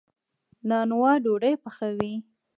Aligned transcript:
نانوا 0.69 1.11
ډوډۍ 1.23 1.53
پخوي. 1.63 2.13